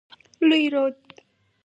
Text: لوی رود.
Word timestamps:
لوی 0.47 0.65
رود. 0.73 0.97